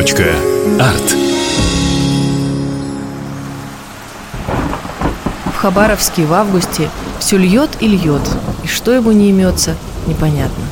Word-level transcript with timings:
Арт. 0.00 1.14
В 5.44 5.56
Хабаровске 5.58 6.24
в 6.24 6.32
августе 6.32 6.88
все 7.18 7.36
льет 7.36 7.68
и 7.80 7.86
льет, 7.86 8.22
и 8.64 8.66
что 8.66 8.92
ему 8.92 9.12
не 9.12 9.28
имется, 9.28 9.76
непонятно. 10.06 10.64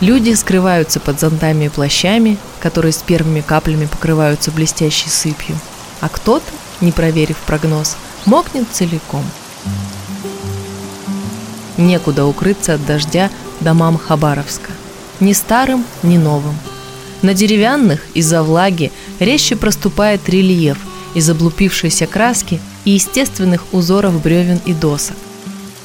Люди 0.00 0.32
скрываются 0.32 1.00
под 1.00 1.20
зонтами 1.20 1.66
и 1.66 1.68
плащами, 1.68 2.38
которые 2.60 2.92
с 2.92 3.02
первыми 3.02 3.42
каплями 3.42 3.84
покрываются 3.84 4.50
блестящей 4.50 5.10
сыпью, 5.10 5.58
а 6.00 6.08
кто-то, 6.08 6.46
не 6.80 6.92
проверив 6.92 7.36
прогноз, 7.46 7.98
мокнет 8.24 8.66
целиком. 8.72 9.24
Некуда 11.76 12.24
укрыться 12.24 12.72
от 12.72 12.86
дождя 12.86 13.28
домам 13.60 13.98
Хабаровска. 13.98 14.70
Ни 15.20 15.34
старым, 15.34 15.84
ни 16.02 16.16
новым– 16.16 16.54
на 17.22 17.34
деревянных 17.34 18.00
из-за 18.14 18.42
влаги 18.42 18.92
резче 19.18 19.56
проступает 19.56 20.28
рельеф 20.28 20.78
из 21.14 21.28
облупившейся 21.28 22.06
краски 22.06 22.60
и 22.84 22.92
естественных 22.92 23.64
узоров 23.72 24.22
бревен 24.22 24.60
и 24.64 24.72
досок. 24.72 25.16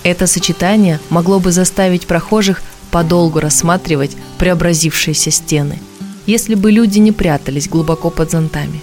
Это 0.04 0.28
сочетание 0.28 1.00
могло 1.10 1.40
бы 1.40 1.52
заставить 1.52 2.06
прохожих 2.06 2.62
подолгу 2.92 3.40
рассматривать 3.40 4.16
преобразившиеся 4.38 5.32
стены, 5.32 5.80
если 6.26 6.56
бы 6.56 6.72
люди 6.72 7.00
не 7.00 7.12
прятались 7.12 7.68
глубоко 7.68 8.10
под 8.10 8.32
зонтами. 8.32 8.82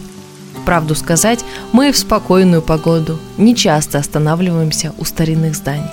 Правду 0.67 0.95
сказать, 0.95 1.45
мы 1.73 1.93
в 1.93 1.97
спокойную 1.97 2.63
погоду 2.63 3.19
не 3.37 3.57
часто 3.57 3.99
останавливаемся 3.99 4.93
у 4.99 5.05
старинных 5.05 5.57
зданий. 5.57 5.91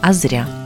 А 0.00 0.12
зря. 0.12 0.61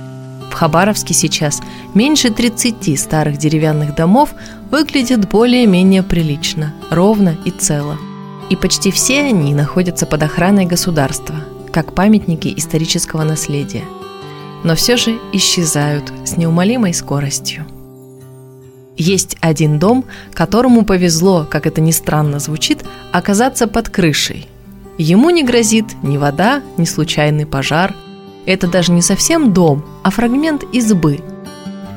Хабаровске 0.55 1.13
сейчас 1.13 1.61
меньше 1.95 2.31
30 2.31 2.99
старых 2.99 3.37
деревянных 3.37 3.95
домов 3.95 4.31
выглядят 4.71 5.29
более-менее 5.29 6.03
прилично, 6.03 6.73
ровно 6.91 7.37
и 7.45 7.51
цело. 7.51 7.99
И 8.49 8.57
почти 8.57 8.91
все 8.91 9.21
они 9.21 9.53
находятся 9.55 10.07
под 10.07 10.23
охраной 10.23 10.65
государства, 10.65 11.37
как 11.73 11.95
памятники 11.95 12.53
исторического 12.57 13.23
наследия. 13.23 13.85
Но 14.65 14.75
все 14.77 14.97
же 14.97 15.19
исчезают 15.35 16.11
с 16.25 16.39
неумолимой 16.39 16.95
скоростью. 16.95 17.67
Есть 18.97 19.37
один 19.43 19.79
дом, 19.79 20.07
которому 20.33 20.87
повезло, 20.87 21.47
как 21.51 21.67
это 21.67 21.83
ни 21.83 21.91
странно 21.91 22.39
звучит, 22.39 22.83
оказаться 23.13 23.67
под 23.67 23.91
крышей. 23.91 24.49
Ему 24.97 25.29
не 25.29 25.43
грозит 25.43 25.85
ни 26.03 26.17
вода, 26.17 26.63
ни 26.79 26.87
случайный 26.87 27.45
пожар– 27.45 27.95
это 28.47 28.69
даже 28.69 28.93
не 28.93 29.03
совсем 29.03 29.53
дом, 29.53 29.85
а 30.03 30.11
фрагмент 30.11 30.65
избы. 30.73 31.21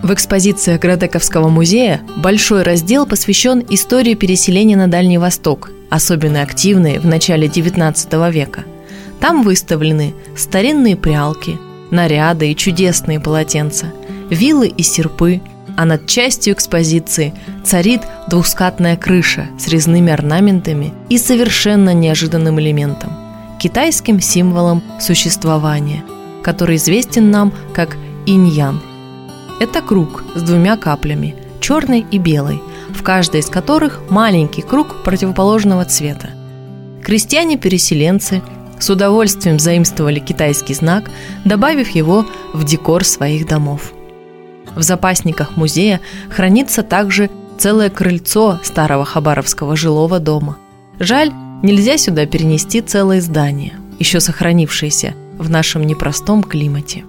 В 0.01 0.13
экспозициях 0.13 0.81
Градековского 0.81 1.49
музея 1.49 2.01
большой 2.17 2.63
раздел 2.63 3.05
посвящен 3.05 3.63
истории 3.69 4.15
переселения 4.15 4.77
на 4.77 4.87
Дальний 4.87 5.17
Восток, 5.17 5.71
особенно 5.89 6.41
активной 6.41 6.99
в 6.99 7.05
начале 7.05 7.47
XIX 7.47 8.31
века. 8.31 8.63
Там 9.19 9.43
выставлены 9.43 10.13
старинные 10.37 10.95
прялки, 10.95 11.59
наряды 11.91 12.51
и 12.51 12.55
чудесные 12.55 13.19
полотенца, 13.19 13.87
вилы 14.29 14.67
и 14.67 14.83
серпы, 14.83 15.41
а 15.75 15.85
над 15.85 16.07
частью 16.07 16.53
экспозиции 16.53 17.33
царит 17.63 18.01
двускатная 18.27 18.97
крыша 18.97 19.47
с 19.59 19.67
резными 19.67 20.11
орнаментами 20.11 20.93
и 21.09 21.17
совершенно 21.17 21.93
неожиданным 21.93 22.59
элементом– 22.59 23.11
китайским 23.59 24.21
символом 24.21 24.81
существования– 24.99 26.03
который 26.43 26.77
известен 26.77 27.31
нам 27.31 27.53
как 27.73 27.97
иньян. 28.25 28.81
Это 29.59 29.81
круг 29.81 30.23
с 30.35 30.41
двумя 30.41 30.77
каплями, 30.77 31.35
черной 31.59 32.05
и 32.09 32.17
белой, 32.17 32.61
в 32.89 33.03
каждой 33.03 33.41
из 33.41 33.47
которых 33.47 34.01
маленький 34.09 34.61
круг 34.61 35.03
противоположного 35.03 35.85
цвета. 35.85 36.29
Крестьяне-переселенцы 37.03 38.41
с 38.79 38.89
удовольствием 38.89 39.59
заимствовали 39.59 40.19
китайский 40.19 40.73
знак, 40.73 41.11
добавив 41.43 41.89
его 41.89 42.25
в 42.53 42.63
декор 42.63 43.03
своих 43.03 43.47
домов. 43.47 43.93
В 44.75 44.81
запасниках 44.81 45.57
музея 45.57 45.99
хранится 46.29 46.83
также 46.83 47.29
целое 47.57 47.89
крыльцо 47.89 48.59
старого 48.63 49.03
хабаровского 49.03 49.75
жилого 49.75 50.19
дома. 50.19 50.57
Жаль, 50.99 51.31
нельзя 51.63 51.97
сюда 51.97 52.25
перенести 52.25 52.79
целое 52.79 53.19
здание, 53.19 53.73
еще 53.99 54.21
сохранившееся– 54.21 55.13
в 55.39 55.49
нашем 55.49 55.83
непростом 55.83 56.43
климате. 56.43 57.05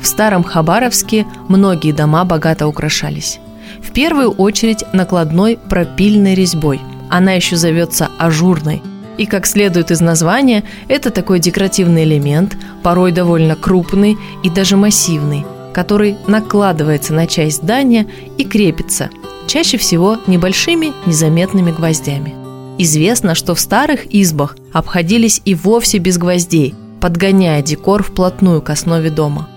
В 0.00 0.06
старом 0.06 0.42
Хабаровске 0.44 1.26
многие 1.48 1.92
дома 1.92 2.24
богато 2.24 2.66
украшались. 2.66 3.40
В 3.82 3.92
первую 3.92 4.30
очередь 4.30 4.84
накладной 4.92 5.56
пропильной 5.56 6.34
резьбой. 6.34 6.80
Она 7.08 7.32
еще 7.32 7.56
зовется 7.56 8.10
ажурной. 8.18 8.82
И 9.18 9.26
как 9.26 9.46
следует 9.46 9.90
из 9.90 10.00
названия, 10.00 10.64
это 10.88 11.10
такой 11.10 11.38
декоративный 11.38 12.04
элемент, 12.04 12.56
порой 12.82 13.12
довольно 13.12 13.54
крупный 13.54 14.16
и 14.42 14.50
даже 14.50 14.76
массивный, 14.76 15.44
который 15.72 16.16
накладывается 16.26 17.12
на 17.12 17.26
часть 17.26 17.58
здания 17.58 18.06
и 18.38 18.44
крепится, 18.44 19.10
чаще 19.46 19.76
всего 19.76 20.18
небольшими 20.26 20.92
незаметными 21.06 21.70
гвоздями. 21.70 22.34
Известно, 22.78 23.34
что 23.34 23.54
в 23.54 23.60
старых 23.60 24.12
избах 24.14 24.56
обходились 24.72 25.42
и 25.44 25.54
вовсе 25.54 25.98
без 25.98 26.16
гвоздей, 26.16 26.74
подгоняя 27.02 27.60
декор 27.62 28.04
вплотную 28.04 28.62
к 28.62 28.70
основе 28.70 29.10
дома. 29.10 29.48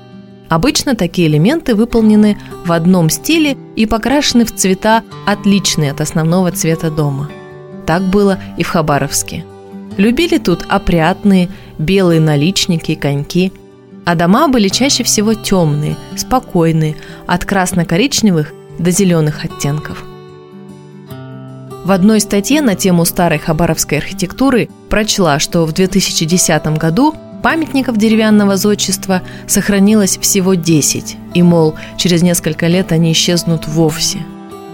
Обычно 0.50 0.96
такие 0.96 1.28
элементы 1.28 1.76
выполнены 1.76 2.40
в 2.66 2.72
одном 2.72 3.12
стиле 3.12 3.56
и 3.76 3.86
покрашены 3.86 4.46
в 4.46 4.54
цвета, 4.54 5.04
отличные 5.28 5.92
от 5.92 6.02
основного 6.02 6.52
цвета 6.52 6.90
дома. 6.90 7.30
Так 7.86 8.02
было 8.02 8.40
и 8.58 8.64
в 8.64 8.70
Хабаровске. 8.70 9.46
Любили 9.98 10.40
тут 10.40 10.66
опрятные, 10.68 11.50
белые 11.78 12.20
наличники 12.20 12.92
и 12.92 12.96
коньки, 12.96 13.54
а 14.06 14.16
дома 14.16 14.48
были 14.48 14.68
чаще 14.68 15.04
всего 15.04 15.36
темные, 15.36 15.98
спокойные, 16.16 16.96
от 17.28 17.46
красно-коричневых 17.46 18.54
до 18.80 18.90
зеленых 18.90 19.46
оттенков. 19.46 20.04
В 21.84 21.92
одной 21.92 22.20
статье 22.22 22.62
на 22.62 22.74
тему 22.74 23.06
старой 23.06 23.38
хабаровской 23.38 24.00
архитектуры 24.00 24.68
прочла, 24.90 25.38
что 25.38 25.66
в 25.66 25.74
2010 25.74 26.66
году 26.80 27.14
Памятников 27.46 27.98
деревянного 27.98 28.58
зодчества 28.58 29.22
сохранилось 29.46 30.18
всего 30.18 30.56
10, 30.56 31.16
и, 31.36 31.44
мол, 31.44 31.76
через 31.96 32.24
несколько 32.24 32.66
лет 32.66 32.92
они 32.92 33.12
исчезнут 33.12 33.68
вовсе. 33.68 34.18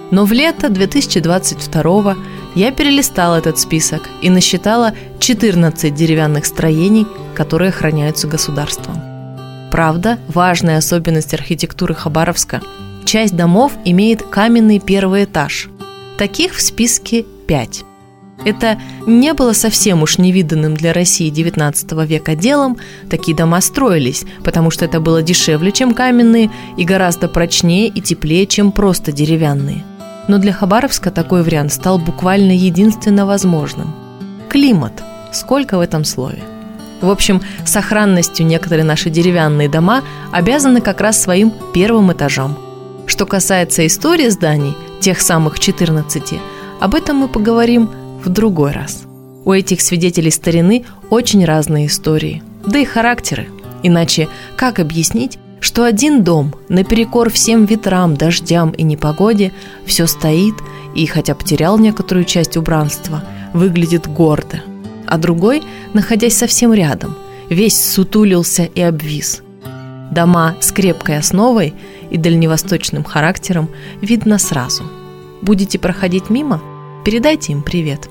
Но 0.10 0.24
в 0.24 0.32
лето 0.32 0.70
2022 0.70 2.16
я 2.56 2.72
перелистала 2.72 3.36
этот 3.36 3.60
список 3.60 4.04
и 4.22 4.30
насчитала 4.30 4.94
14 5.20 5.94
деревянных 5.94 6.46
строений, 6.46 7.06
которые 7.36 7.72
охраняются 7.72 8.30
государством. 8.30 9.02
Правда, 9.70 10.18
важная 10.30 10.78
особенность 10.78 11.34
архитектуры 11.34 11.94
Хабаровска– 11.94 12.62
часть 13.06 13.36
домов 13.36 13.74
имеет 13.84 14.24
каменный 14.24 14.80
первый 14.80 15.26
этаж. 15.26 15.68
Таких 16.18 16.56
в 16.56 16.62
списке 16.62 17.26
5. 17.48 17.84
Это 18.44 18.80
не 19.06 19.34
было 19.34 19.54
совсем 19.54 20.02
уж 20.02 20.18
невиданным 20.18 20.76
для 20.76 20.94
России 20.94 21.32
XIX 21.32 22.06
века 22.06 22.36
делом. 22.36 22.78
Такие 23.10 23.38
дома 23.38 23.62
строились, 23.62 24.24
потому 24.44 24.72
что 24.72 24.86
это 24.86 25.00
было 25.00 25.22
дешевле, 25.22 25.72
чем 25.72 25.94
каменные, 25.94 26.50
и 26.78 26.84
гораздо 26.84 27.28
прочнее 27.28 27.88
и 27.88 28.02
теплее, 28.02 28.48
чем 28.48 28.72
просто 28.72 29.12
деревянные. 29.12 29.84
Но 30.28 30.38
для 30.38 30.54
Хабаровска 30.54 31.12
такой 31.12 31.44
вариант 31.44 31.74
стал 31.74 32.00
буквально 32.00 32.52
единственно 32.52 33.26
возможным. 33.26 33.94
Климат. 34.50 35.04
Сколько 35.34 35.78
в 35.78 35.82
этом 35.82 36.04
слове? 36.04 36.44
В 37.02 37.10
общем, 37.10 37.42
сохранностью 37.66 38.46
некоторые 38.46 38.84
наши 38.84 39.10
деревянные 39.10 39.70
дома 39.70 40.04
обязаны 40.32 40.82
как 40.82 41.02
раз 41.02 41.22
своим 41.22 41.52
первым 41.74 42.12
этажам. 42.12 42.58
Что 43.08 43.26
касается 43.26 43.86
истории 43.88 44.30
зданий, 44.30 44.76
тех 45.00 45.20
самых 45.20 45.60
14, 45.60 46.40
об 46.80 46.96
этом 46.96 47.18
мы 47.18 47.28
поговорим 47.28 47.90
в 48.24 48.30
другой 48.30 48.72
раз. 48.72 49.04
У 49.44 49.52
этих 49.52 49.82
свидетелей 49.82 50.32
старины 50.32 50.86
очень 51.10 51.44
разные 51.46 51.88
истории, 51.88 52.44
да 52.66 52.80
и 52.80 52.86
характеры. 52.86 53.48
Иначе 53.84 54.28
как 54.56 54.80
объяснить, 54.80 55.40
что 55.60 55.84
один 55.84 56.24
дом, 56.24 56.54
наперекор 56.70 57.30
всем 57.30 57.66
ветрам, 57.66 58.16
дождям 58.16 58.72
и 58.72 58.84
непогоде, 58.84 59.52
все 59.86 60.08
стоит 60.08 60.56
и, 60.96 61.06
хотя 61.06 61.36
потерял 61.36 61.78
некоторую 61.78 62.26
часть 62.26 62.58
убранства, 62.58 63.24
выглядит 63.54 64.08
гордо, 64.08 64.62
а 65.08 65.18
другой, 65.18 65.64
находясь 65.94 66.38
совсем 66.38 66.74
рядом, 66.74 67.16
весь 67.50 67.80
сутулился 67.80 68.64
и 68.64 68.82
обвис. 68.82 69.42
Дома 70.12 70.56
с 70.60 70.72
крепкой 70.72 71.18
основой 71.18 71.74
и 72.10 72.18
дальневосточным 72.18 73.04
характером 73.04 73.70
видно 74.02 74.38
сразу. 74.38 74.84
Будете 75.42 75.80
проходить 75.80 76.30
мимо– 76.30 76.62
Передайте 77.04 77.54
им 77.54 77.64
привет. 77.64 78.10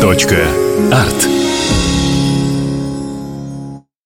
Точка. 0.00 0.36
Арт. 0.92 1.49